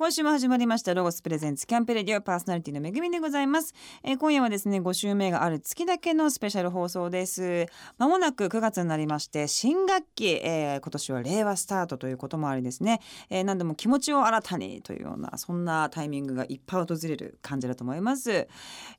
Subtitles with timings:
[0.00, 7.66] 今週も始まりましたロゴスプレゼンツキャンペレディオパーソナリティのめぐみでございます、えー、今夜はですね5週目がある月だけのスペシャル放送です。
[7.98, 18.48] まもなく9月になりまして新学期、えー、今年は令和スタートということもありですね、えー、何でも気持ちを新たにというようなそんなタイミングがいっぱい訪れる感じだと思います、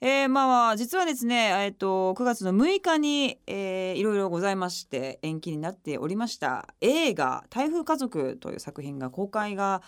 [0.02, 9.82] えー、まあ実はですねえっ、と9月の6日に、えー、いろいろございまして延期になっておりました映画台風家族という作品が公開が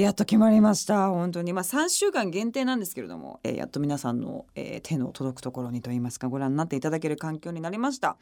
[0.00, 1.10] やっと決まりました。
[1.10, 1.52] 本当に。
[1.52, 8.16] まあ3週間限定なんですけれども、えー、やっと皆さんの、えー、手の届くところにといいますかご覧になっていただける環境になりました、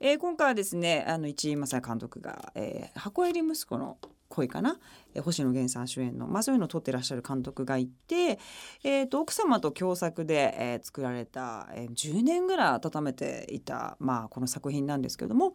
[0.00, 3.98] えー、今回はですねあの市井正監督が、えー、箱入り息子の
[4.30, 4.80] 恋かな、
[5.14, 8.40] えー、星野源さん主演の、まあ、そういうのを撮ってらっしゃる監督がいて、
[8.82, 15.54] えーと、奥様と共作で、えー、作られた、えー、10年ぐらい温めていた、まあ、この作品なんですけれども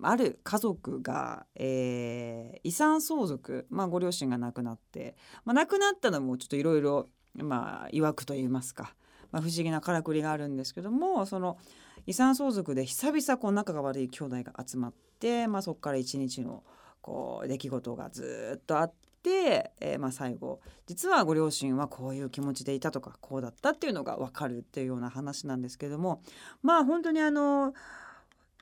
[0.00, 8.94] ある家族が、えー、遺産相続、まあ、ご両親が亡くなって、まあ、亡くなったのもちょっといろいろ曰くと言いますか、
[9.30, 11.58] まあ、不思議なからくりがあるんですけどもその
[12.06, 16.64] 遺産相続で久々こう仲が悪い兄弟が集まって、まあ、そこから一日の
[17.00, 19.02] こう出来事がずっとあって。
[19.24, 26.24] えー、まあ最後実はご両親はこういう気持ちでいたとかこうだったっていうのが分かるっていうような話なんですけども
[26.60, 27.72] まあ本当にあの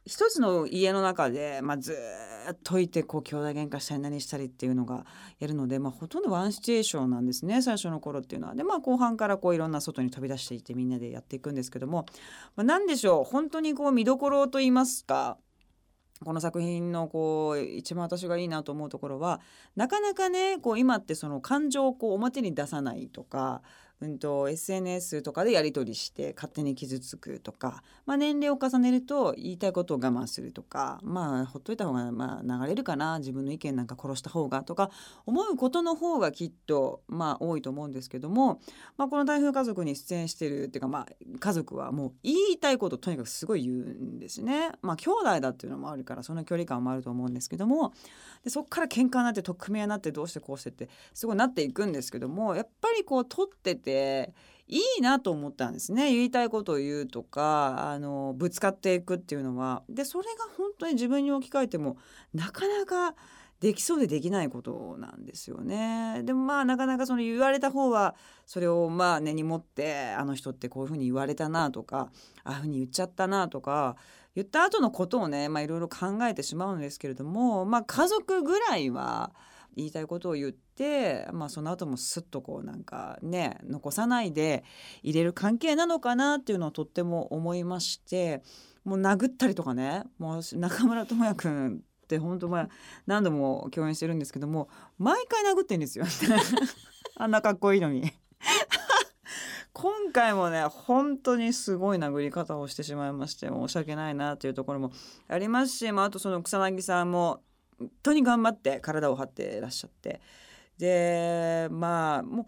[0.06, 1.96] 一つの家の中で、まあ、ず
[2.50, 5.04] っといてこう兄弟喧嘩したり何したりっていうのが
[5.38, 8.54] やるので、まあ、ほとんどワンシチュエーションなんですね最初の頃っていうのは。
[8.54, 12.06] でまあ後半からこういろんな外に飛び出していってみんなでやっていくんですけども、
[12.56, 15.36] まあ、何でしょう本当にこう見どころと言いますか
[16.24, 19.40] この作品のこう一番私がいいなと思うところは
[19.74, 23.62] なかなかねこう今ってその感情をこう表に出さないとか
[24.00, 34.90] うんと、SNS とかでやり取りして勝手に傷つくとか、まあ、年齢を重ねると言いたいことを我慢するとかまあほっといた方がまあ流れるかな自分の意見なんか殺した方がとか
[35.26, 38.60] 思うことの方がきっとまあ多いと思うんですけども、
[38.96, 41.06] まあ、この台風家族に出演してるっていうかまあ
[41.38, 44.72] 家族はもう言いたいこととにかくすごい言うんですね。
[44.80, 47.92] まあ兄弟だっていうのもあるからその距離感もあると思うんですけども
[48.44, 54.32] でそっから喧嘩になって取っ組み合いになってどうしてこうしてってすごいなっていくんですけどもやっぱりこう取っててて
[54.68, 61.96] いいなと思ったんですね言いたいことを言うとかあのぶつかっていくっていうのはでそれが本当に自分に置き換えても
[62.32, 63.16] なかなか
[63.58, 66.22] できそうでできないことなんですよね。
[66.24, 68.14] でもまあなかなかその言われた方は
[68.46, 72.10] それをまあ根に持ってあの人ってこういうふうに言われたなとか
[72.44, 73.96] ああいうふうに言っちゃったなとか
[74.34, 79.32] 言った後のことをねいろいろ考えてしまうんですけれどもまあ家族ぐらいは
[79.76, 80.69] 言いたいことを言って、
[81.32, 84.64] まあ、その後もスッとこうなんかね残さないで
[85.02, 88.42] 入れる関係なのかなっていうのをとっても思いまして
[88.84, 92.68] もう殴ったりとかねもう中村智也君って本当まあ
[93.06, 96.04] 何度も共演してるんですけども毎回殴ってんですよ。
[97.16, 98.12] あんなかっこいいのに。
[99.72, 104.92] 今回もね本当にすごい殴り方をしてしまいまして申し訳ないなというところも
[105.28, 107.40] ありますし、まあ、あとその草薙さんも
[107.78, 110.20] 本当に頑張って体を張ってらっしゃって
[110.80, 112.46] でまあも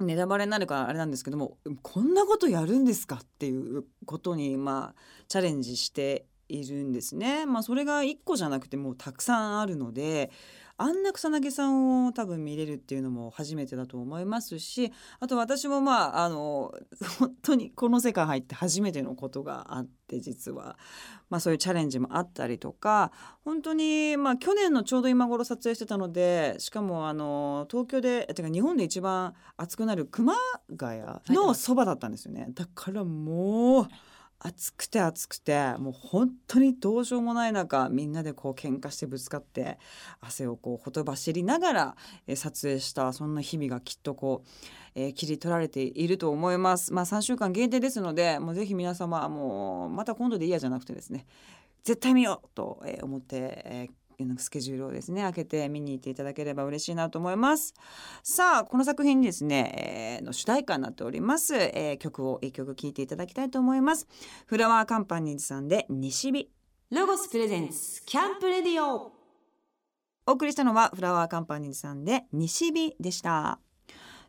[0.00, 7.44] うネタバレになるからあれなんですけどもこんなことやるんですかっていうことにまあチャレンジしているんですね。
[7.44, 10.30] まあ、それが1個じゃなくてもうたくさんあるので
[10.78, 16.74] あんな草薙さんを多分見れるっていうのも初めてだと思いますしあと私もまああの
[17.18, 20.78] 本当にこの世界入って初めてのことがあって実は、
[21.30, 23.10] まあ、そういうチャレンジもあったりとか
[23.44, 30.34] 本当にまあ去年のちょうど今頃撮影してたのでしかもあの東京でてか日本で一番暑くなる熊
[30.76, 32.48] 谷のそばだったんですよね。
[32.54, 33.88] だからもう
[34.38, 39.78] 暑くて暑くてもう本当にどうしようもない中みんなでこう喧嘩してぶつかって
[40.20, 44.48] 汗をこうほとばしりながら、え撮影したそんな日々がきっとこう、
[44.94, 46.92] えー、切り取られていると思います。
[46.92, 51.26] まあ、3週間限定ですのでもうぜひ皆様もうまた今度でいいやじゃなくてですね
[51.82, 54.05] 絶対見ようと思って、えー
[54.38, 57.74] スケジュールをですね開けて見に行っていただければ嬉しいなと思います。
[58.22, 64.06] さあこの作品にですね、えー、の主題歌になっております、えー、曲を一曲聴いていただきたいと思います。
[64.46, 66.50] フラワーカンパニーズさんで西日。
[66.90, 69.12] ロゴスプレゼンツキャンプレディオ。
[70.28, 73.60] お送りしたのはフラワーカンパニーズさんで西日でした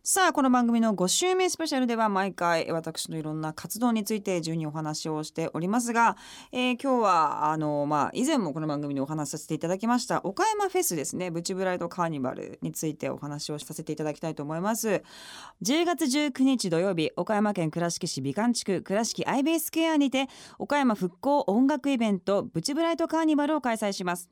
[0.09, 6.15] さあこの番組の5週目スペシャルでは毎回私のいろんな活動について順にお話をしておりますが、
[6.53, 15.03] えー、今日はあの、まあ、以前もこの番組にお話しさせていただきました岡山フェスですねブチブライドカーニバルについてお話をさせていただきたいと思います。
[15.61, 20.27] 10月19日土曜日岡山県倉敷市美観地区倉敷アイベースケアにて
[20.57, 24.29] 岡山復興音楽イベントブチブライドカーニバルを開催します。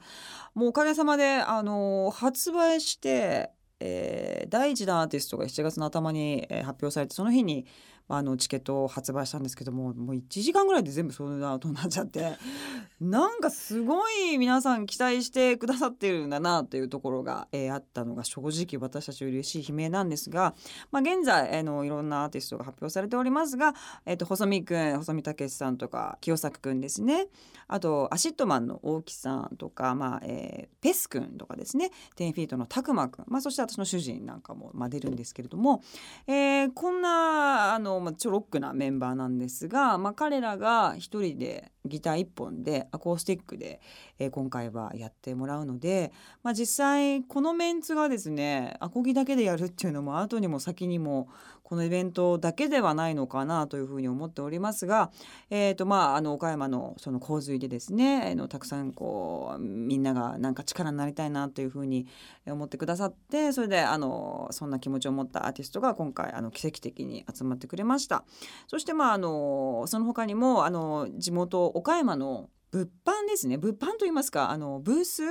[0.53, 7.65] もうおかげさまであの発売してえー第一弾アーティストが7月の頭に、えー発表されてその日に
[8.07, 12.33] あのチケットを発売したんですけどももう1時間ぐらいで全部ソールドアウトになっちゃって。
[13.01, 20.55] なんかすごい皆さん期待してくださってるんだなというところが、えーあったのが正直私たち嬉しい悲鳴なんですが、
[20.91, 23.73] まあ、現在、えーのいろんなアーティストが発表されておりますが、
[24.05, 27.27] えー、と細見くん細見武さんとか清作くんですね。
[27.67, 31.91] あと ACIDMAN の大木さんとか、まあえーペスくんとかですね。
[32.15, 35.81] 10-FEET のたくまくん、まあ、そして私の主人なんかも、まあ、出るんですけれども、
[36.27, 43.79] えーこんなあの、まあ、ちょロックなメンバーなんですが、まあ、彼らが一人でギター1本でアコースティックで、
[44.19, 46.11] えー今回はやってもらうので、
[46.43, 51.29] まあ、実際このメンツがですねアコギだけでやるっていうのも後にも先にも
[51.65, 55.11] このイベントだけではないのかなというふうに思っておりますが、
[55.49, 62.05] えーとまあ、あの岡山のその洪水でですねあのたくさんこうみんながなんか力になりたいなというふうに
[62.45, 68.25] 思ってくださってそれであのそんな気持ちを持ったアーティストが今回あの奇跡的に集まってくれました。
[68.67, 73.57] そしてまああのその他にもあの地元岡山の物販ですね。
[73.57, 75.21] 物販といいますかあのブース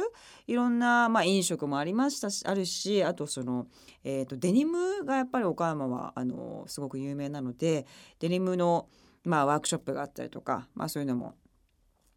[0.47, 3.67] いろんな、まあ、飲食もありましたしあるしあとその、
[4.03, 7.87] えー、とデニムがやっぱり岡山はあのすごく有名なので
[8.19, 8.89] デニムの、
[9.25, 11.35] まあ、ワークショップがあったりとか、まあ、そういうのも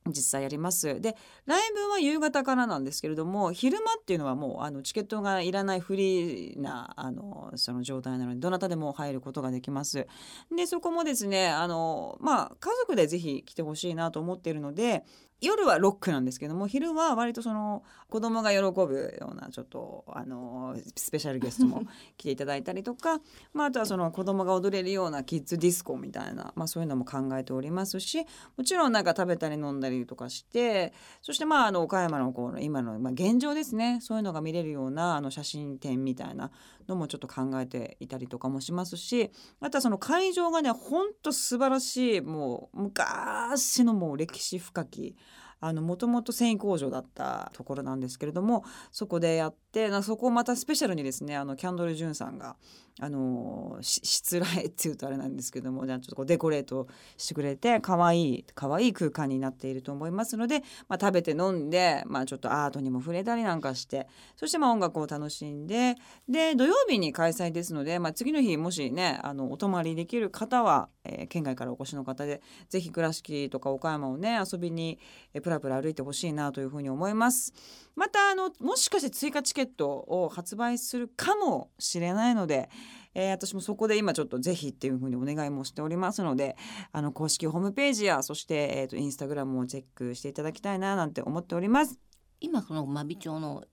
[0.09, 1.00] 実際やります。
[1.01, 1.15] で
[1.45, 10.07] ライブは夕方からなんですけれども昼間っていうのはもうあのチケットがいらないフリーなあのその状態なのでどなたでも入ることができます。
[10.56, 15.04] でそこもですねあのまあ家族で是非来てほしいなと思っているので
[15.39, 21.84] 夜はロックなんですけども昼は割とその子供が喜ぶようなちょっとあのスペシャルゲストも
[22.18, 23.22] 来ていただいたりとか、
[23.54, 28.25] まあ、あとはその子供が踊れるようなキッズディスコみたいな、まあ、そういうのも考えておりますし
[28.56, 36.50] もちろんなんか食べたり飲んだりとかしてそしてまああの岡山のこう今の、まあ、現状ですねそういうのが見れるようなあの写真展みたいな
[36.88, 39.30] のもちょっと考えていたりとかもしますし
[39.60, 45.16] あとはその会場がねほんと素晴らしいもう昔のもう歴史深き
[45.62, 52.56] もともと繊維工場だったところなんですけれどもそこでやってそこをまたスペシャルにですねあのキャンドル・ジュンさんが
[53.00, 65.95] あのしつらえっていうとあれなんですけどもちょっとこうデコレートしてくれて可愛い可愛い空間になっていると思いますので、まあ、食べて飲んで、まあ、ちょっとアートにも触れたりなんかしてそしてまあ音楽を楽しんで
[66.27, 74.98] で土曜日に開催ですので、まあ、次の日もしねあのお泊まりできる方は、えー県外からお越しの方でぜひ倉敷とか岡山をね遊びに
[75.33, 77.54] えープラプラ歩いてほしいなというふうに思います。
[77.96, 82.70] またあのもしかして追加チケットを発売するかもしれないので、
[83.16, 86.58] えー私もそこで今ちょっとぜひっていうふうにお願いもしておりますので
[86.92, 91.98] あの公式ホームページやそして、えー、とインスタグラムをチェックしていただきたいななんて思っております。
[92.42, 93.64] 今この真備町の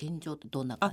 [0.00, 0.92] 現状ってどんな感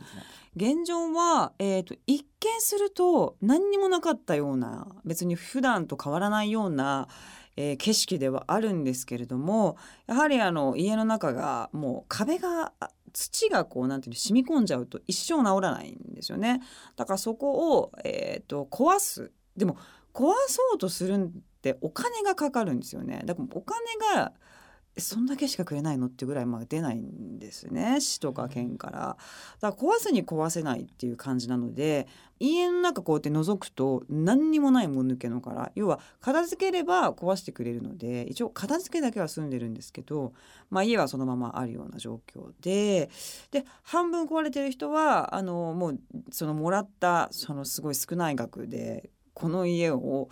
[0.56, 2.28] じ現状は、えー、と一見
[2.60, 7.08] すると何にもなかったような別に普段と変わらないような、
[7.56, 9.78] えー景色ではあるんですけれども
[10.08, 12.74] やはりあの家の中がもう壁が
[13.14, 16.62] 土がこうなんていうの染み込んじゃうと一生治らないんですよね。
[16.96, 19.78] だからそこを、えー、と壊すでも
[20.14, 21.30] 壊そうとするっ
[21.62, 23.22] てお金がかかるんですよね。
[23.26, 23.80] だからお金
[24.16, 24.34] が
[25.02, 26.08] そんだけしかくれないの？
[26.08, 29.18] ってぐらいまあ出ないんですね市とか県から。
[29.60, 32.08] だから壊すに壊せないっていう感じなので
[32.40, 40.34] 家の中こうやって覗くと何にもないもぬけのから要は片付ければ壊してくれるので一応片付けだけは済んでるんですけど、
[40.70, 43.10] まあ、家はそのままあるような状況で
[43.52, 46.00] で半分壊れてる人はあのもう
[46.32, 50.30] そのもらったそのすごい少ない額でこの家を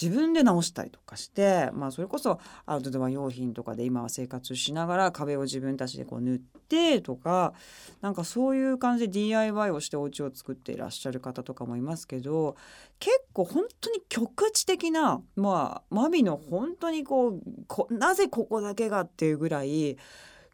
[0.00, 7.54] 自分で直したりとかして、まあ、それこそアウトドア用品とかで今は生活しながら壁を自分たちでこう塗ってとか
[8.02, 12.56] なんかそういう感じで DIY をしてお家を作っていらっしゃる方とかもいますけど
[13.00, 17.40] 結構本当に局地的なまあマビの本当にこ
[17.88, 19.96] うなぜここだけがっていうぐらい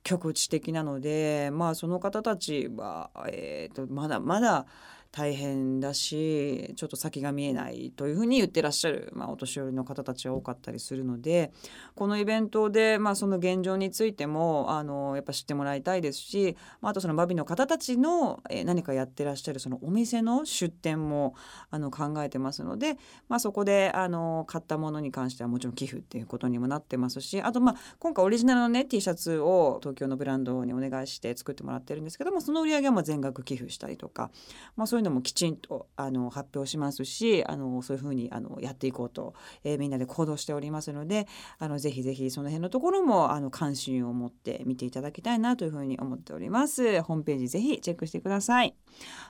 [0.03, 4.67] 局地的なのでまあその方たちは、えー、とまだまだ
[5.12, 11.52] 大変だしちょっと先が見えないというふうに言ってらっしゃる、まあ、お年寄りの方たちは多かったりするので
[11.95, 21.35] このイベントで、まあ、その現状についてもあのやっぱ知ってもらいたいですし、まあ、あとそのバビの方たちの、何かやってらっしゃるそのお店の出店も
[21.71, 22.97] あの考えてますので、
[23.28, 34.31] まあ、そこであの買ったものに関してはもちろん寄付っていうことにもなってますしあとまあ今回オリジナルのね T シャツを東京のブランドにお願いして作ってもらってるんですけどもその売り上げは全額寄付したりとか、
[34.76, 41.26] まあ、そういういうのもきちんとあの発表しますしあのそういうふうにあのやっていこうと、えーみんなで行動しておりますので
[41.59, 47.02] あのぜひぜひその辺のところもあの関心を持って見ていただきたいなというふうに思っております。
[47.02, 48.75] ホームページぜひチェックしてください。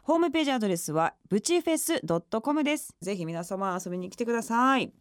[0.03, 2.03] ホームページアドレスはブチフェス
[2.43, 2.95] .com です。
[3.01, 4.93] ぜひ皆様遊びに来てください。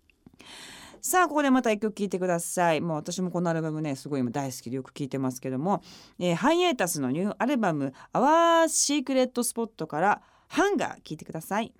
[1.03, 2.81] さあここでまた一曲聴いてください。
[2.81, 5.81] もう私もこのアルバムねすごい今大好きでよく聴いてますけども、
[6.19, 10.21] えーハイエータスのニューアルバム「Our Secret Spot」から
[10.51, 11.73] 「ハンガー」聴いてください。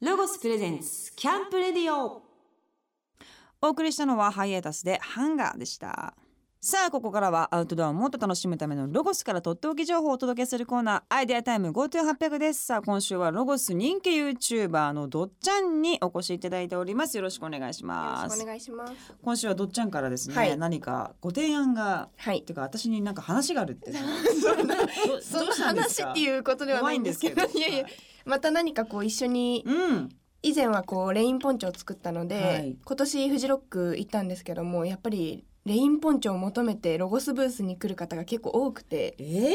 [0.00, 2.22] ロゴスプレゼンツキャンプレディオ
[3.60, 6.14] お送りしたのはハイエータスで「ハンガー」でした
[6.62, 12.66] さあここからはアウトドアをもっと楽しむためのロゴスからとっておき情報をお届けするコーナーアイデアタイム GoTo800 です。
[12.66, 17.16] さあ今週はロゴス人気 YouTuber のどっちゃんにお越しいただいております。
[17.16, 18.42] よろしくお願いします。
[18.42, 18.92] お願いします。
[19.24, 20.58] 今週はどっちゃんからですね、はい。
[20.58, 22.42] 何かご提案がはい。
[22.42, 23.94] てか私になんか話があるって
[25.22, 27.70] そんそん話っていうことではないんですけど、怖いんですけど。
[27.70, 27.86] いやいや、
[28.26, 30.10] また何かこう一緒にうん。
[30.42, 32.76] 以前はこうレインポンチョを作ったので、はい。
[32.84, 39.52] 今年フジロック行ったんですけども、やっぱりレインポンチョを求めてロゴスブースに来る方が結構多くて、え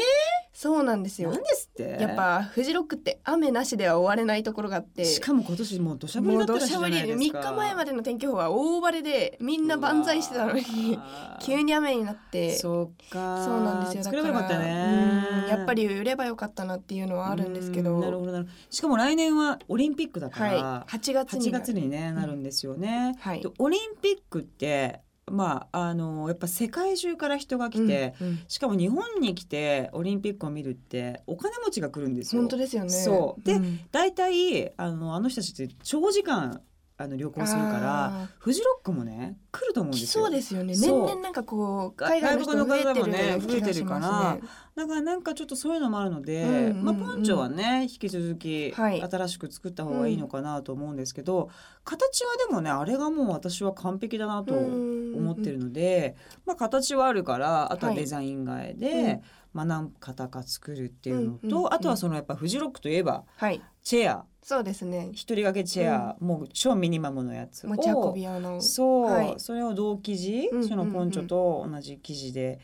[0.52, 1.32] そうなんですー、よ。
[1.32, 1.42] なん。
[1.42, 1.98] ですって？
[2.00, 5.04] やっぱフジロックって雨なしでは終われないところがあって。
[5.04, 7.42] しかも今年もう土砂降りもだったじゃ3ないですか。
[7.42, 10.98] 日前までの天気予報は大晴れでみんな万歳してたのに
[11.42, 12.56] 急に雨になって。
[12.56, 14.04] そうかそうなんですよ。
[14.04, 15.24] だからかったね。
[15.30, 17.96] うんやっぱり売ればよかったなっていうのはあるんですけど。
[17.96, 18.56] うんなるほどなるほど。
[18.70, 20.96] しかも来年はオリンピックだから、はい。
[20.96, 23.42] 8月に8月にねなるんですよね、はい。
[23.42, 28.38] でオリンピックってまああのやっぱ世界中から人が来て、うんうん。
[28.46, 32.42] しかも日本に来てオリンピックを見るってお金持ちが来るんですよ。
[32.42, 32.90] 本当ですよね。
[32.90, 33.42] そう。
[33.42, 33.80] でん。
[33.90, 36.60] 大体あのあの人たちって長時間
[36.98, 40.24] あの旅行するからあフジロックもね来ると思うんですよ。
[40.24, 40.74] そうですよね。
[40.74, 43.38] 年々なんかこうが海外の人増えてる外国の方もね。
[43.38, 44.38] 増えてるかまら
[44.76, 46.84] だからなんかちょっとそういうのもあるので、うんうんうん。
[46.84, 49.02] まあ、ポンチョはね引き続きはい。
[49.02, 51.50] 新しく作った方がいいのかなと思うんですけど、
[51.84, 58.00] 形はでもねあれがもう私は完璧だなと思ってるので、まあ、形はあるからあとははい。
[58.00, 59.22] デザイン替えで、うん
[59.56, 63.62] まあ、何型か作るっていうのと、うんうんうんあとはそのやっぱフジロックといえばはい。
[63.82, 64.24] チェア。
[64.42, 65.08] そうですね。
[65.12, 67.70] 一人掛けチェア、もう超ミニマムのやつを。
[67.70, 68.60] 持ち運び用の。
[68.60, 69.34] そう、はい。
[69.38, 70.68] それを同生地、うんうんうん。
[70.68, 72.60] そのポンチョと同じ生地で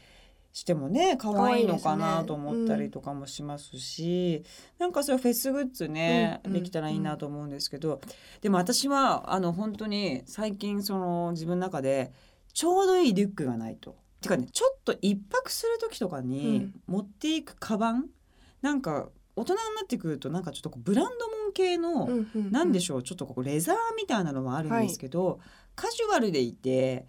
[0.52, 4.44] してもね可愛いのかなと思ったりとかもしますし、
[4.78, 6.58] なんかそういうフェスグッズね、うんうん。
[6.60, 8.00] できたらいいなと思うんですけど、
[8.42, 12.12] でも私はあの本当に最近その自分の中で
[12.52, 14.01] ちょうどいいリュックがないと。
[14.22, 18.06] てかねちょっと一泊する時とかに持っていくカバン、
[18.62, 22.50] なんか大人になってくるとなんかちょっとこうブランドもん系の、うんうんうん。
[22.50, 25.40] なんでしょうちょっとここレザーみたいなのもあるんですけど、
[25.74, 27.06] カジュアルでいて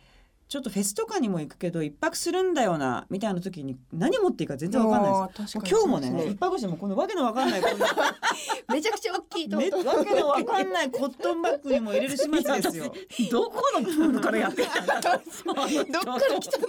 [0.53, 5.57] ちょっとフェスとかにも行くけど一泊するんだよなみたいな時に何持っていいか全然わかんないです。
[5.57, 7.62] 今日もね一泊してもこのわけのわかんない
[8.69, 12.93] めちゃくちゃ大きいとめわけのわかんないコットンバッグにも入れる始末ですよ。
[13.31, 15.10] どこのプールからやってきたんだと。
[15.10, 16.67] どっから来たんだ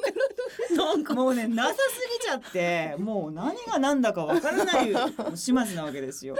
[0.70, 4.94] ろなんかもうねなさすぎちゃってもう何が何だかわからない
[5.34, 6.36] 始末なわけですよ。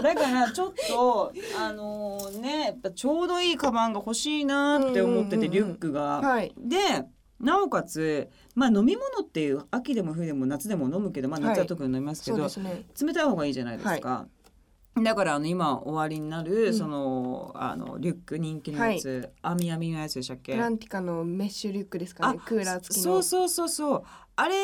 [0.00, 5.50] だからちょっとあのねちょうどいいカバンが欲しいなって思ってて、うんうんうんうん。
[5.50, 6.18] リュックが。
[6.20, 6.54] うはい。
[6.56, 6.83] で
[7.40, 12.84] なおかつまあ飲み物っていう秋でも冬でも夏でも飲むけどまあ夏は特に飲みますけど、ですね。
[13.00, 14.26] 冷たい方がいいじゃないですか。
[15.02, 16.74] だからあの今終わりになる、うん。
[16.74, 20.52] そのあのリュック人気のやつ、網網のやつでしたっけ？
[20.52, 22.38] プランティカのメッシュリュックですかね。
[22.46, 23.02] クーラー付きの。
[23.02, 24.02] そうそうそうそう。
[24.36, 24.54] あれ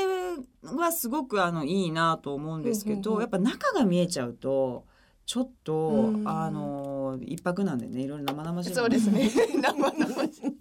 [0.62, 4.86] はすごくあのいいなと思うんですけど、やっぱ中が見えちゃうと
[5.30, 6.28] ちょっと、うん。
[6.28, 8.74] あの一泊なんでねいろいろ生々しいの。
[8.74, 9.30] そうですね。
[9.62, 10.56] 生々しい。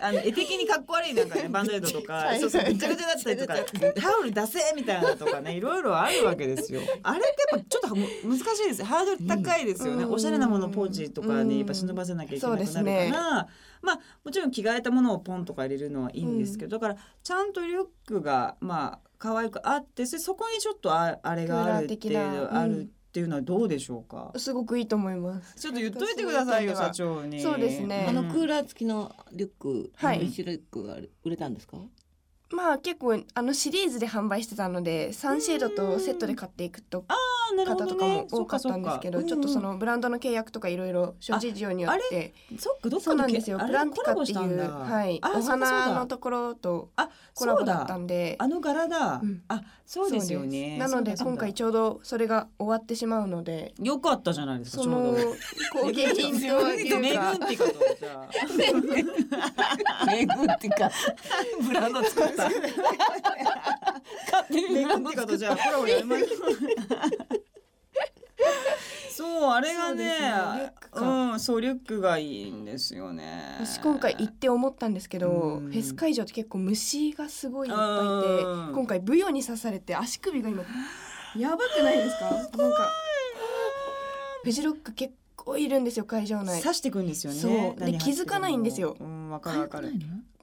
[0.00, 2.40] あの絵的にかっこ悪いなんかねバンドエイドとか、はい。
[2.40, 3.54] そうそうぐちゃぐちゃだったりとか
[3.94, 6.80] タオル出せみたいなとかねいろいろあるわけですよ。
[7.04, 8.82] あれってやっぱちょっとむ難しいです。
[8.82, 10.12] ハードル高いですよね、うん。
[10.14, 13.48] おしゃれなものをポーチとかにやっぱ忍ばせなきゃいけなくなるから、
[13.82, 25.54] まあもちろん着替えたものをポンとか入れるのはいいんですけど、だからちゃんとリュックがまあ可愛くあってそそこにちょっとああれがあるっていうあるっていうのはどうでしょうか、すごくいいと思います。
[25.54, 27.40] ちょっと言っといてくださいよ社長に。
[27.40, 28.06] そうですね。
[28.08, 30.18] あのクーラー付きのリュック、はい。
[30.18, 31.76] リュックが売れたんですか？
[32.50, 37.04] まあ結構あのシリーズで販売してたのでサンシェードとセットで買っていくと。
[37.06, 42.34] あーなるほ方とかも多かったんですけど、ちょっとそのブランドの契約とかいろいろ諸事情によって。
[42.58, 43.58] そっかどっそうなんですよ。
[43.58, 45.20] プランティカっていうはい。
[45.22, 48.36] お花のところとあコラボだったんで。
[48.38, 49.42] あの柄だ、うん。
[49.48, 50.78] あそうですよね。
[50.78, 53.74] なので今回ちょうどそれが終わってしまうので。
[53.80, 55.14] よかったじゃないですかその
[55.72, 57.14] 工芸品という
[60.70, 60.90] か。
[61.62, 62.48] ブランド作った
[64.30, 66.28] 勝手にメグンティカとじゃあコラボやりましょう
[69.10, 73.56] そうあれがねそうんそうリュックがいいんですよね。
[73.60, 75.70] 私今回行って思ったんですけど、うん。
[75.70, 78.68] フェス会場って結構虫がすごいいっぱいいうん。
[78.68, 80.64] て今回ブヨに刺されて足首が今
[81.36, 82.30] やばくないですか？
[82.30, 82.92] なんか
[84.42, 86.60] フジロック結構いるんですよ会場内。
[86.60, 87.38] 刺してくんですよね。
[87.38, 87.84] そう。
[87.84, 88.96] で気づかないんですよ。
[88.98, 89.92] うんわかるわかる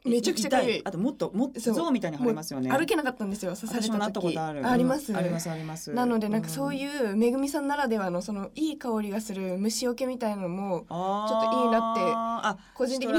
[0.04, 0.82] めちゃくちゃかゆい。
[0.84, 2.70] あともっともっとそう象みたいに腫れますよね。
[2.70, 3.56] 歩けなかったんですよ。
[3.56, 4.68] 刺され私もなた時ったことある。
[4.68, 5.92] ありますうんありますあります。
[5.92, 12.02] なのでなんかそういううめぐみさんならではのそのいい香りがする虫除けみたいなのもちょっといいなって
[12.48, 13.16] あ個人的に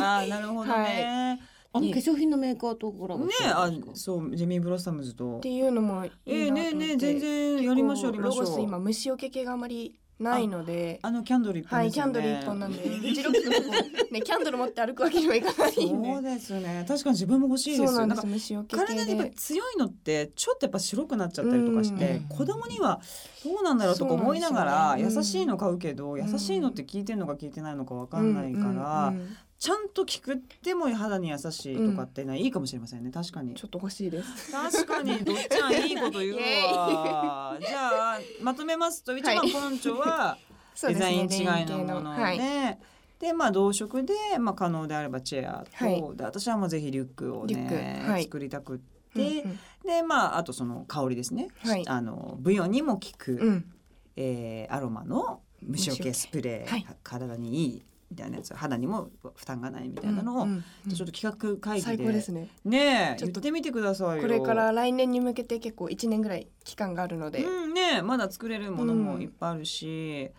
[0.00, 1.40] あ なるほどね、
[1.72, 5.38] あの化粧品のメーカーとコラボねしてるあそうジェミーブロッサムズと。
[5.38, 8.44] っていうのもいえー、いなと思って、ねえねえ全然やりましょうやりましょう。
[8.44, 10.98] ロゴス今虫除け系があまりないので。
[11.02, 15.72] あのキャンドル一本はい、キャンドル一本なんで、フジロックの方ね、 キャンドル持って歩くわけにはいかない。
[15.72, 16.84] そうですね。
[16.86, 19.30] 確かに自分も欲しいですなんか体にやっぱで。
[19.36, 23.00] 強いのってちょっとやっぱ白くなっちゃったりとかしてうん子供には
[23.44, 29.14] どうなんだろうとか思いながら優しいの買うけどん優しいのって聞いてるのか聞いてないのかわかんないから
[29.58, 33.10] ちゃんと聞くっても肌に優しいとかってのはいいかもしれませんね。
[33.10, 33.54] 確かに。
[33.54, 34.52] ちょっと欲しいです。
[34.52, 35.18] 確かに。
[35.24, 37.58] どっちゃんいいこと言うわ。
[37.60, 40.38] じゃあまとめますと一番はいポンチョは
[40.80, 42.78] デザイン違いのもので、はい。
[43.18, 46.16] でまあ同色で、まあ、可能であればチェアと、はい。
[46.16, 48.24] で私はもうぜひリュックをねはい。
[48.24, 49.58] 作りたくって、うんうん。
[49.84, 51.88] でまああとその香りですね、はい。
[51.88, 53.72] あのブヨにも効く、うん、
[54.14, 56.86] えーアロマの虫除けスプレー、はい。
[57.02, 62.48] 体にいいみたいなやつ肌にも負担がないみたいなのを、うんうんちょっと企画会議最で高ですね。
[62.64, 64.22] ねえちょっと言ってみてくださいよ。
[64.22, 70.30] これから来年に向けて結構一年ぐらい期間があるので、うんねまだ作れるものもいっぱいあるし、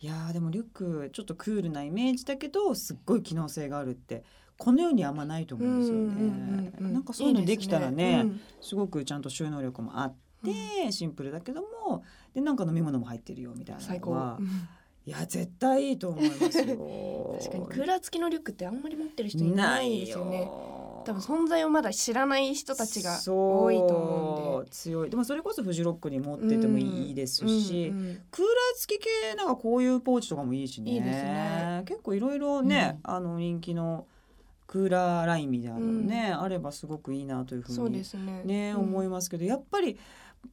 [0.00, 4.24] いやーでもリュックちょっとクールなイメージだけどすっごい機能性があるって
[4.58, 12.04] この世にあんまないと思うんですよね、うんうんうんうんなんかそういうのできたらねいいですすごくちゃんと収納力もあって、シンプルだけども
[12.34, 14.10] でなんか飲み物も入ってるよみたいな最高。
[14.10, 14.48] のはうん
[15.06, 17.38] いや絶対いいと思いますよ。
[17.38, 20.50] 確かにクーラー付きのリュックってあんまり持ってる人いないですよね。
[21.04, 24.70] 多分存在をまだ知らない人たちが多いと思うんで。
[24.72, 25.10] 強い。
[25.10, 30.90] でもそれこそフジロックに持っててもいいですし、うんうんクーラー付き系なんかこういうポーチとかもいいしね。
[30.90, 31.82] いいですね。
[31.86, 34.06] 結構いろいろね、あの人気の
[34.66, 38.42] クーラーラインみたいなのね、あればすごくいいなというふそううにね。
[38.44, 38.80] ね、うん。
[38.80, 39.96] 思いますけどやっぱり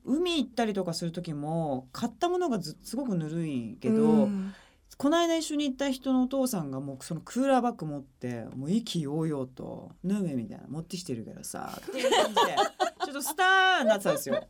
[0.06, 4.54] 海行ったりとかする時も買ったものがずすごくぬるいけど、うん
[4.98, 12.42] この間一緒に行った人のお父さんがもうそのクーラーバッグ持ってもう意気揚々と「ヌーメみたいな持ってきてるけどさ」っていう感じで
[13.06, 14.48] ちょっとスターになってたんですよ。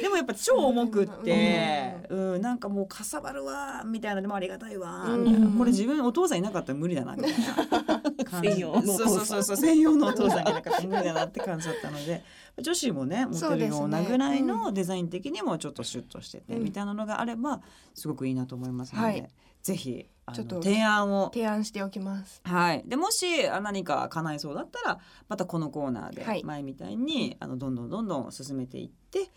[0.00, 8.50] でもやっぱ超重くって、うん、なんかもうかさばるわみたいなでもありがたいわみたいな、うんこれ自分お父さんいなかったら無理だなみたいな 感じ。
[8.50, 8.96] 専用のお父さん。
[8.96, 12.24] そうそうそうそう専用のお父さんがいなかったら無理だなって感じだったので
[12.58, 16.64] 女子もね持ってるようなぐらいのデザイン的にもちょっとシュッとしてて、うん。
[16.64, 17.60] みたいなのがあれば
[17.94, 19.28] すごくいいなと思いますので、はい。
[19.62, 21.30] ぜひあちょっとの提案を。
[21.32, 22.40] 提案しておきます。
[22.44, 26.44] はい、でもしあ何か叶いそうだったらまたこのコーナーではい。
[26.44, 29.30] 前みたいに、あのどんどんどんどん進めていって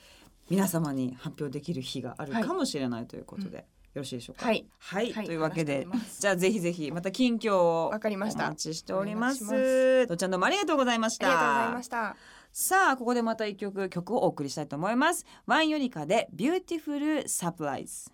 [0.50, 3.64] 皆様に発表できる日があるかもしれないということで、よ
[3.96, 4.46] ろしいでしょうか？
[4.46, 5.88] はい、はい、はいというわけで
[6.20, 9.44] じゃあぜひぜひまた近況をわかりましたお待ちしております。
[9.44, 11.28] お願いしまどっちゃんどうもありがとうございました。
[11.28, 12.16] ありがとうございました。
[12.52, 15.26] さあここでまた一曲曲をお送りしたいと思います。
[15.46, 18.12] ワイユリカで Beautiful Surprise。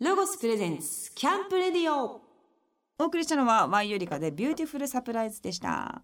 [0.00, 2.20] ロゴス Presents Camp Radio
[2.98, 6.02] お送りしたのはワイユリカで Beautiful Surprise でした。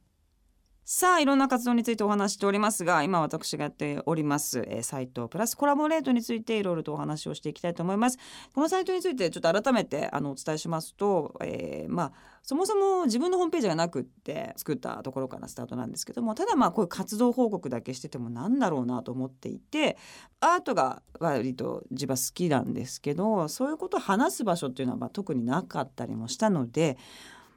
[0.93, 8.19] さあいろんな活動についてお話しておりますが今私がやっております、えーサイトプラスコラボレートについていろいろとお話をしていきたいと思います。
[8.53, 19.97] このサイトについてちょっと改めてあのお伝えしますと、えーまあそもそも自分のホームページがなくって作ったところからスタートなんですけどもただまあこういう活動報告だけしててもなんだろうなと思っていて
[20.41, 26.99] アートが割と自分好きなんですけどそういうことを話す場所っていうのはまあ特になかったりもしたので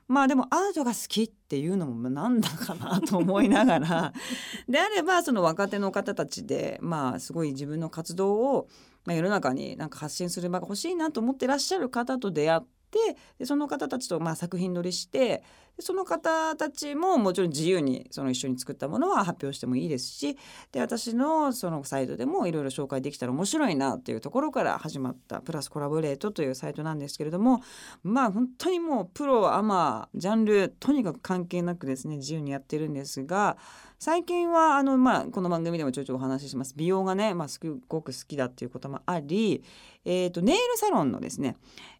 [0.08, 4.14] まあでもアートが好きっていうのもなんだかなと思いながら。
[4.68, 8.68] であればその若手の方たちでまあすごい自分の活動を、
[9.06, 12.62] まあ、世の中になんか発信する場が欲しいなと思ってらっしゃる方と出会っ
[12.92, 20.38] てでその方たちとまあ作品撮りしてでその方たちももちろん自由にその一緒に作ったものは発表してもいいですし
[20.72, 27.62] で私のそのサイトでもいろいろ紹介できたら面白いなっていうところから始まったプラスコラボレートというサイトなんですけれども
[28.04, 33.58] まあ本当にもうプロアマジャンルとにかく関係なくですね自由にやってるんですが
[34.04, 36.74] 最近はあの、まあ、この番組でもちょいちょいお話しします。
[36.76, 37.58] 美容がね、まあ、す
[37.88, 39.64] ごく好きだっていうこともあり、
[40.04, 41.56] え、とネイルサロンのですね、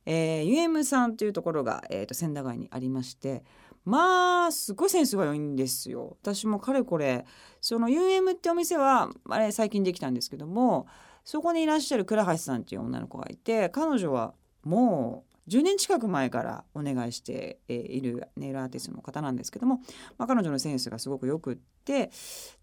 [0.06, 3.46] え、UM さんというところが、え、と千駄ヶ谷にありまして
[3.86, 6.18] まあすごいセンスが良いんですよ。
[6.22, 7.26] 私もかれこれ
[7.60, 10.88] その UM ってお店はあれ最近できたんですけども
[11.24, 19.82] そこにいらっしゃる倉橋さんっていう女の子がいて彼女はもう10年近く前からお願いしているネイルアーティストの方なんですけども、
[20.18, 22.12] まあ、彼女のセンスがすごくよくって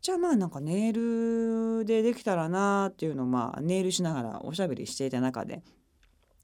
[0.00, 5.62] じゃあまあなんかネイルでできたらなっていうのをまあネイルしながらおしゃべりしていた中で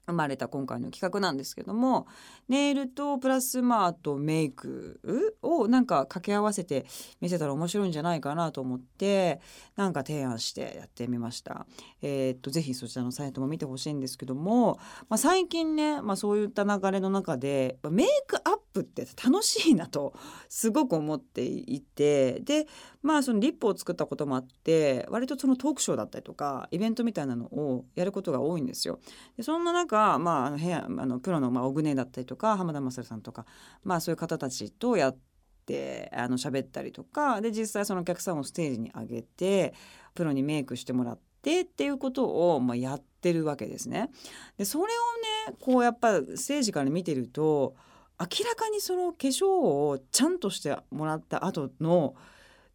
[0.06, 2.06] 生まれた今回の企画なんですけども
[2.48, 5.00] ネイルとプラスまああとメイク
[5.42, 6.86] をなんか掛け合わせて
[7.20, 9.40] 見せたら面白いんじゃないかなと思って
[9.76, 11.66] なんか提案してやってみました。
[12.02, 20.12] えーっとぜひそちらのサイトも見てほしいんですけども、まあ、最近ね、まあ、そういった流れの中でメイクアップって楽しいなと
[20.48, 22.66] すごく思っていてで
[23.02, 28.98] まあそのリップを作ったこともあって割とそのトークショーだったりとかイベントみたいなのをやることが多いんですよ。
[29.36, 33.46] でそんな中、まあ、あの部屋あのプロのまあオグネだったりとか浜田雅さんとか、
[33.82, 35.18] まあ、そういう方たちとやっ
[35.64, 39.74] てあの喋ったりとかで実際そのお客さんをステージに上げて
[40.14, 44.10] プロにメイクしてもらってっていうことをまあやってるわけですね。
[44.58, 47.74] でそれをねこうやっぱステージから見てると
[48.18, 52.14] 明らかにその化粧をちゃんとしてもらった後の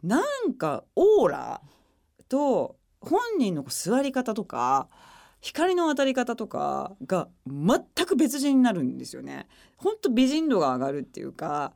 [0.03, 1.61] なんかオーラ
[2.29, 4.87] と本人の座り方とか
[5.41, 9.47] 光の当たり方とかが全く別人になるんですよね。
[9.77, 11.73] ほんと美人度が上がるっていうか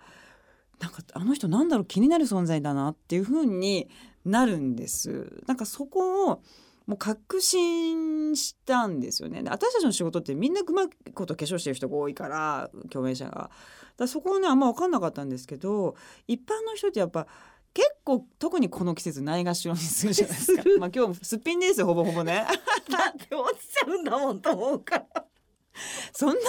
[0.79, 3.89] なんかあの人なんだろう気になる存在だなっていう風に
[4.23, 5.43] なるんです。
[5.47, 6.43] なんかそこを
[6.87, 9.41] もう確信したんですよね。
[9.41, 13.49] で私たちの仕事ってみんなうまいこと化粧してる人が多いから共演者が。
[13.97, 15.95] だそこはねあんま分かんなかったんですけど
[16.27, 17.27] 一般の人ってやっぱ
[17.73, 20.63] 結構特にこの季節ないがしろにするじゃないですか。
[20.79, 22.45] まあ今日もすっぴんですよほぼほぼね。
[22.89, 25.24] だって落ちちゃうんだもんと思うから。
[26.13, 26.41] そんなね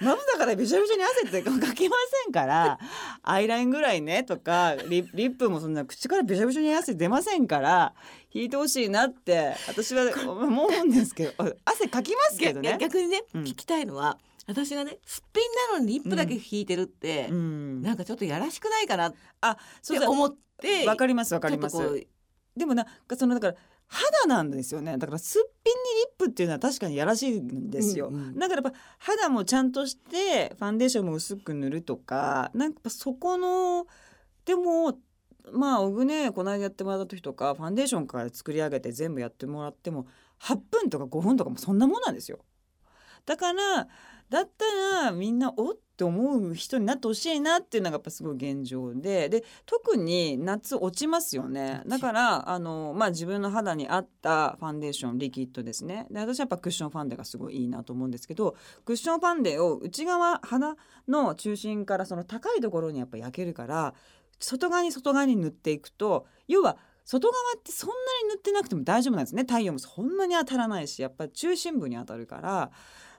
[0.00, 2.78] まぶたからびしょびしょに汗ってかけませんから
[3.22, 7.94] アイラインぐらいねとかリリップもそんな口からびしょびしょに汗出ませんから
[8.32, 12.76] 引いてほしいなって私は思うんですけど汗かきますけどね。
[12.80, 13.42] 逆にね、うん。
[13.42, 22.06] 聞きたいのは私がねすっぴんなのにリップだけ引いてるって、うん、なんかちょっとやらしくないかなっあそうだて思ってわかりますわかります。
[22.56, 23.54] でもなんかそのだから
[23.88, 24.96] 肌なんですよね。
[24.98, 28.38] だからすっぴんにリップっていうのは確かにやらしいんですよ、うんうん。
[28.38, 33.86] だからやっぱ肌もちゃんとしてファンデーションも薄く塗るとかなんかそこの
[34.44, 34.98] でも
[35.52, 40.06] まあオグねこの間やってもらった時とかファンデーションから作り上げて全部やってもらっても
[40.40, 42.38] 8分とか5分とかもそんなもんなんですよ
[43.26, 43.88] だから
[44.30, 51.82] だったらみんなおって思う人になってほしいなっていうのがやっぱすごい現状でで特に夏落ちますよね。
[51.86, 56.06] だからあの、まあ、自分の肌に合ったファンデーションリキッドですね。
[56.10, 60.74] で私はやっぱクッションファンデがすごいいいなと思うんですけどクッションファンデを内側肌
[61.06, 63.94] の中心からその高いところにやっぱ焼けるから
[64.40, 69.42] 外側に外側に塗っていくと要は外側ってそんなに塗ってなくても大丈夫なんですね。
[69.42, 72.70] 太陽もそんなに当たらないしやっぱり中心部に当たるから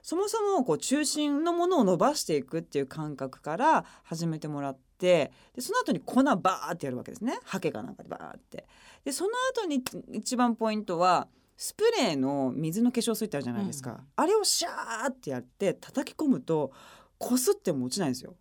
[0.06, 8.68] そもそもこう中心のものを伸ばしていくっていう感覚から始めてもらってでその後に粉バーってやるわけですねハケかなんかでバーって。
[9.04, 16.70] でその後に一番ポイントはスプレーの水の化粧水ってあるじゃないですか、うんあれをシャーってやって叩き込むと
[17.18, 18.36] こすっても落ちないんですよ。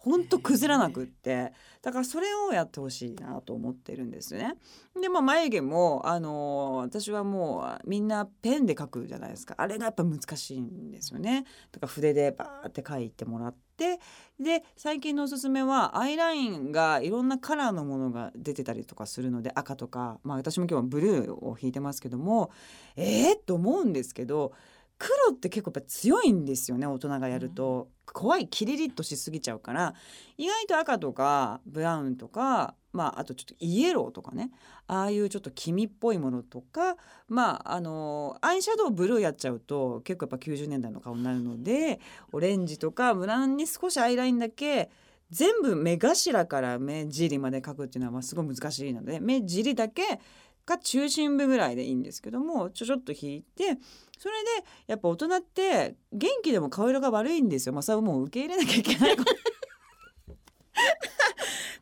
[0.00, 1.52] ほんと崩らなくって。
[1.82, 4.54] だからそれをやってほしいなと思ってるんですね。
[4.98, 9.54] でまあ眉毛もあのー私はもうみんなペンで描くじゃないですか。
[9.58, 11.44] あれがやっぱ難しいんですよね。
[11.70, 14.00] だから筆でバーって描いてもらって。
[14.38, 20.18] で最近のおすすめはアイラインがいろんなカラーのものが出てたりとかするので赤とか。
[20.22, 22.50] まあ私も今日はブルーを引いてますけども
[22.96, 24.52] えー、と思うんですけど
[25.00, 29.94] 黒って結構やっぱ強いんですよね大人がやると、怖いキリリッとしすぎちゃうから
[30.36, 34.50] 意外と赤とかブラウンとかまああとちょっとイエローとかね。
[34.88, 36.96] ああいうちょっと黄身っぽいものとか
[37.28, 42.00] まああのアイシャドウブルーやっちゃうと結構やっぱ90年代の顔になるので
[42.32, 44.90] オレンジとかブラウンに少しアイラインだけ
[45.30, 50.02] 全部目頭から目尻まで描くっていうのはまあすごい難しいので目尻だけ
[50.66, 53.78] が中心部ぐらいでいいんですけどもちょちょっと引いて
[54.20, 54.50] それで
[54.86, 57.72] やっぱ大人って元気でも顔色が悪いんですよ。
[57.72, 59.16] まあ、それはもう受け入れなきゃいけない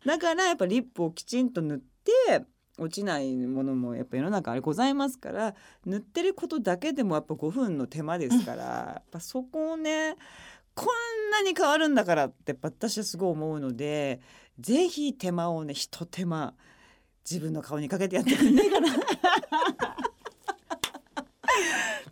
[0.07, 2.47] だからやっぱリップをきちんと塗って
[2.79, 10.15] 落ちないものもやっぱ世の中あれございますから塗ってることだけでもやっぱ5分の手間ですからやっぱそこをね
[10.77, 14.21] こんなに変わるんだからってやっぱ私はすごい思うので
[14.61, 16.55] ぜひ手間をねひと手間
[17.29, 18.89] 自分の顔にかけてやってくんないかな。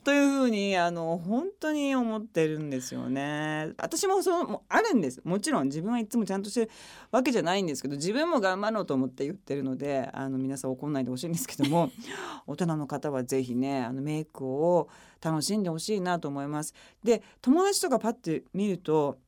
[0.07, 3.73] というふうにあの本当に思ってるんですよね。
[3.77, 6.71] 私もそのもあるんですもちろん自分はいつもちゃんとしてる
[7.11, 11.91] わけじゃないんですけど自分も頑張ろうと思って言ってるのであの皆さん怒んないでほしいんですけども
[12.47, 14.89] 大人の方は是非ねあのメイクを
[15.21, 16.73] 楽しんでほしいなと思います。
[17.03, 19.19] で友達とかパッて見ると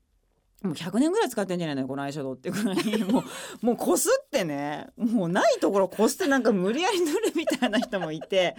[0.62, 3.22] もう100年ぐらい使ってんじゃないのこのアイシャドウってぐらい も
[3.62, 4.88] うもうこすってね。
[4.96, 8.56] もうないところこすってなんか無理やり塗るみたいな人もいて。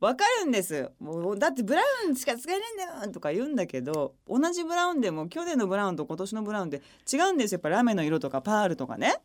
[0.00, 0.90] わかるんです。
[0.98, 6.80] もうだってブラウンしか使えないんだよとか言うんだけど同じブラウンでも去年のブラウンと今年のブラウンで
[7.12, 7.56] 違うんですよ。
[7.56, 9.20] やっぱラメの色とかパールとかね。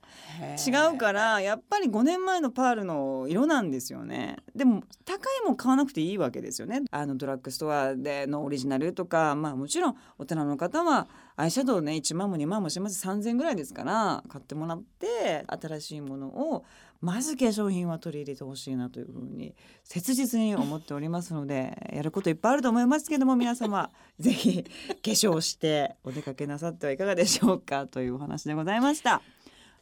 [0.67, 4.37] 違うからやっぱり5年前のパールの色なんですよね。
[4.53, 6.81] でも高いもん買わなくていいわけですよね。
[6.91, 11.07] あのドラッグストアでのオリジナルとかまあもちろん大人の方は
[11.39, 16.65] アイシャドウね1万も2万もします3,000ぐらいですから買ってもらって新しいものを
[17.00, 24.69] まず化粧品は取り入れてほしいなというふうに切実に思っておりますのでやることいっぱいあると思いますけども皆様 ぜひ化
[25.04, 29.21] 粧してお出かけなさってはいかがでしょうかというお話でございました。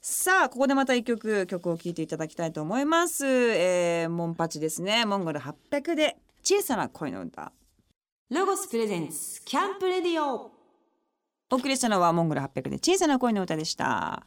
[0.02, 3.26] さあここでまた一曲曲を聴いていただきたいと思います。
[3.26, 7.52] えー、モンパチですねモンゴル800で小さな恋の歌
[8.30, 10.55] ロゴスプレゼンツキャンプレディオ
[11.51, 14.25] お送りしたのはモンゴル800で小さな恋の歌でした。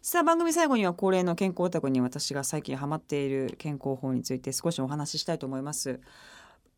[0.00, 6.00] さあ番組最後には恒例の健康オタクに私が最近ハマっている健康法について少しお話ししたいと思います。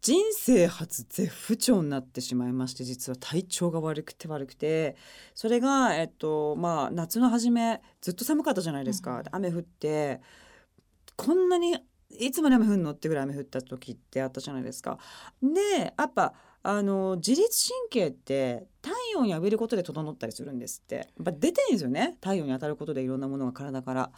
[0.00, 4.96] 人生初絶不調になってしまいまして実は体調が悪くて悪くて
[5.34, 10.20] それがえっとまあ夏の初めずっと寒かったじゃないですか、雨降って
[11.14, 11.78] こんなに
[12.10, 14.98] いつまで雨降んのってぐらい雨降った時ってあったじゃないですか。
[15.40, 17.48] でやっぱあの自律
[17.90, 24.10] 神経って太陽に浴びることで整ったりするんですってやっぱ出てんですよね太陽に当たることでいろんなものが体から。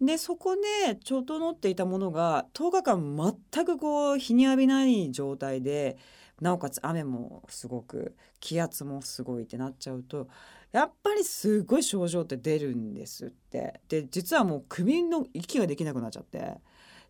[0.00, 5.96] でそこで整っていたものが10日間全くこう日に浴びない状態で
[6.40, 10.28] なおかつ雨もすごく気圧もすごいってなっちゃうと
[10.72, 13.80] やっぱりすごい症状って出るんですって。
[13.88, 16.54] で実はもう首の息ができなくなっちゃって。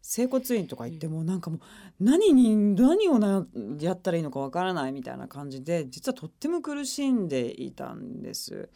[0.06, 1.60] 整骨院とか行ってもなんかもう
[1.98, 3.46] 何に何をな
[3.80, 8.68] やったらいいのかわからないみたいな感じで実はとっても苦しんでいたんです。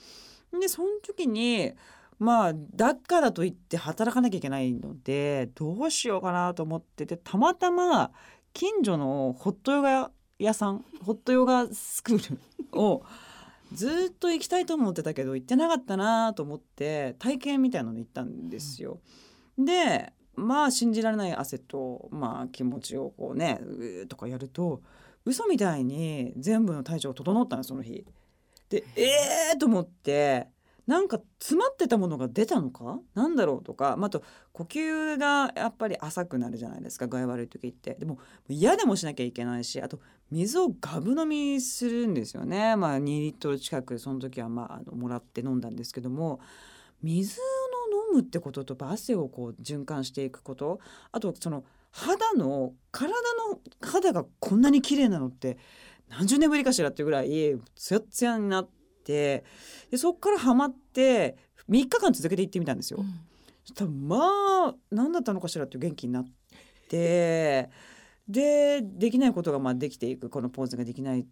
[0.59, 1.75] でその時に
[2.19, 8.11] まあだからといって働かなきゃいけないのでどうしようかなと思っててたまたま
[8.55, 12.37] 近所のホットヨガ屋さんホットヨガスクー
[12.73, 13.05] ルを
[13.75, 18.99] ずっと行きたいと思ってたけど行ってなかったなと思って体験みたいなのに行ったんですよ。
[19.59, 23.61] でまあ信じられない汗と、まあ、気持ちをこうね
[24.03, 24.83] うとかやると
[25.25, 28.05] 嘘みたいに全部の体調が整ったのその日。
[28.71, 30.49] でえーと思って
[30.87, 32.99] なんか詰まってたものが出たのか？
[33.15, 34.23] なんだろうとか、まあ、と
[34.53, 37.07] 呼吸がやっぱり浅くなるじゃないですか。
[37.07, 37.95] 具合悪い時って。
[37.95, 46.41] でも嫌でもしなきゃいけないしあと水をガブ飲みするんですよね、まあ、2リットル近くその時は、まあ、あのもらって飲んだんですけども
[47.03, 47.45] 水を
[47.91, 50.81] 飲むってことと汗をこう循環していくこと。
[51.13, 53.15] あとその肌の体
[53.51, 55.59] の肌がこんなに綺麗なのって
[56.09, 58.69] 何十年ぶりかしらっていうぐらいツヤツヤになっ
[59.05, 59.45] て
[59.91, 61.37] でそっからハマって
[61.69, 63.05] 3日間続けて行ってみたんですよ。
[63.65, 64.19] そしたらま
[64.69, 66.25] あ何だったのかしらって元気になっ
[66.89, 67.71] て
[68.29, 70.31] でできないことがまあできていく。
[70.31, 71.27] このポーズができない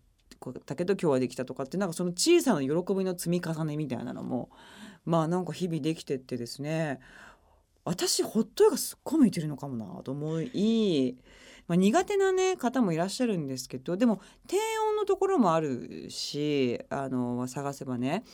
[0.66, 4.51] だけど今日はできたとかってなんかその小さな喜びの積み重ねみたいなのも
[5.07, 7.01] まあなんか日々できてってですね
[7.85, 11.16] 私ホットヨガすっごい向いてるのかもなと思い、
[11.69, 14.57] まあ、苦手な、ね、方もいらっしゃるんですけどでも低
[14.90, 18.25] 温のところもあるしあの探せばね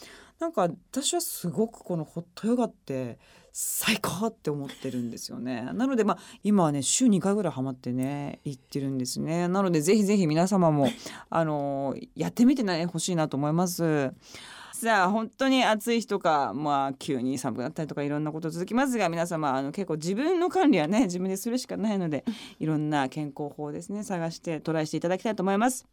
[0.40, 3.18] なんか私はすごくこのホットヨガって
[3.52, 5.68] 最高って思ってるんですよね。
[5.74, 9.46] なのでまあ今はね週2回ぐらいハマってね行ってるんですね。
[9.46, 10.88] なのでぜひぜひ皆様も
[11.28, 14.12] あのやってみてほしいなと思います。
[14.82, 22.24] さあ本当に暑い日とか、まあ、急に寒くなったりとかいろんなこと続きますが皆様あの結構自分の管理はね自分でするしかないので
[22.58, 25.86] いろんな健康法をですね探してトライしていただきたいと思います。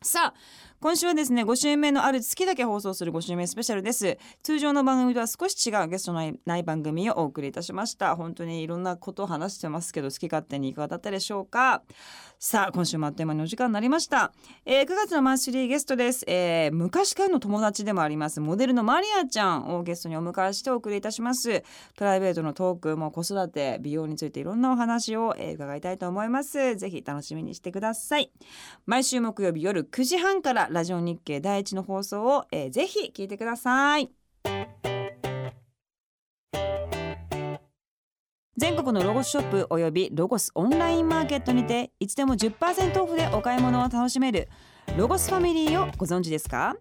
[0.00, 0.34] さあ
[0.78, 4.18] 今週はですね5週目のある月だけ放送する5週目スペシャルです。
[4.42, 8.14] 通常の番組とは少し違うゲストのない番組をお送りいたしました。
[8.14, 11.82] 本当にいろんなことを話してますけど好き勝手にいかがだったでしょうか？
[12.38, 14.30] さあ今週もあっという間にお時間になりました、
[14.66, 18.40] えー、9月のマンスリーゲストです、えー、昔からの友達でもあります。
[18.40, 21.64] モデルのマリアちゃんをゲストにお迎えしてお送りいたします。
[21.96, 26.76] プライベートのトークも子育て美容についていろんなお話を、えー、伺いたいと思います。
[26.76, 28.30] ぜひ楽しみにしてください。
[28.84, 34.10] 毎週木曜日夜9時半からラジオ日経第一の放送を、えー、ぜひ聞いてください。
[38.58, 44.48] 全国のロゴスショップおよびロゴスオンラインマーケットにていつでも10%オフでお買い物を楽しめる
[44.96, 46.74] ロゴスファミリーをご存知ですか？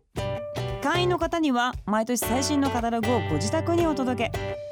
[0.82, 4.66] 会員の方には毎年最新のカタログをご自宅にお届け。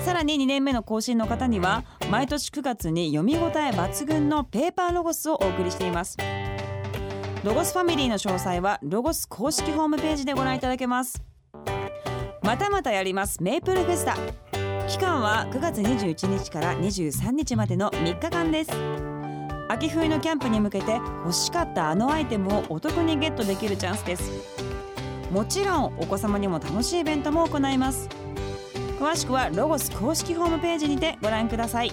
[0.00, 6.16] さらに2年目の更新の方には毎年9月に読み応え抜群のペーパーロゴスをお送りしています。
[7.44, 11.22] ロゴスファミリーの詳細はロゴス公式ホームページでご覧いただけます。
[12.42, 13.42] またまたやります。
[13.42, 14.16] メープルフェスタ。
[14.88, 18.70] 期間は9月21日から23日までの3日間です。
[19.68, 24.30] 秋冬のキャンプに向けて欲しかったあのアイテムをお得にゲットできるチャンスです。
[25.30, 28.08] もちろんお子様にも楽しいイベントも行います。
[28.98, 31.92] 詳しくはロゴス公式ホームページにてご覧ください。